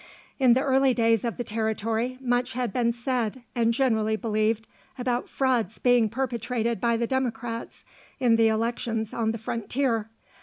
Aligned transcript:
In 0.39 0.53
the 0.53 0.63
early 0.63 0.95
days 0.95 1.23
of 1.23 1.37
the 1.37 1.43
territory 1.43 2.17
much 2.19 2.53
had 2.53 2.73
been 2.73 2.91
said, 2.91 3.43
and 3.53 3.71
generally 3.71 4.15
believed, 4.15 4.65
about 4.97 5.29
frauds 5.29 5.77
being 5.77 6.09
perpetrated 6.09 6.81
by 6.81 6.97
the 6.97 7.05
Democrats 7.05 7.85
in 8.19 8.35
the 8.35 8.47
elections 8.47 9.13
on 9.13 9.29
the 9.31 9.37
frontier. 9.37 10.09